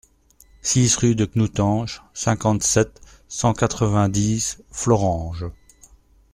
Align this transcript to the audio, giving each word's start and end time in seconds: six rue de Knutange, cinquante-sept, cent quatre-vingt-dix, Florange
six 0.63 0.95
rue 0.95 1.13
de 1.13 1.25
Knutange, 1.25 2.01
cinquante-sept, 2.15 2.99
cent 3.27 3.53
quatre-vingt-dix, 3.53 4.63
Florange 4.71 5.45